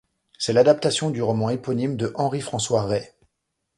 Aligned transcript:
C'est 0.39 0.53
l'adaptation 0.53 1.11
du 1.11 1.21
roman 1.21 1.51
éponyme 1.51 1.95
de 1.95 2.11
Henri-François 2.15 2.85
Rey. 2.87 3.13